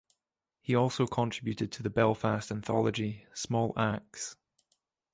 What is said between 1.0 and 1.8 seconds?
contributed